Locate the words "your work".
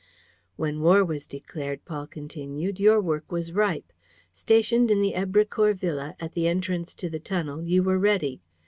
2.79-3.31